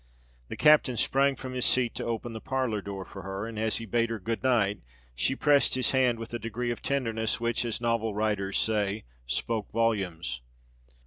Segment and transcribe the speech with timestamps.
[0.47, 3.77] The captain sprang from his seat to open the parlour door for her; and as
[3.77, 4.79] he bade her "good night,"
[5.13, 9.71] she pressed his hand with a degree of tenderness which, as novel writers say, spoke
[9.71, 10.41] volumes.